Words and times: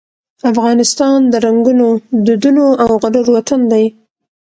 افغانستان 0.51 1.17
د 1.31 1.33
رنګونو، 1.45 1.87
دودونو 2.25 2.65
او 2.83 2.89
غرور 3.01 3.27
وطن 3.35 3.61
دی. 3.71 3.85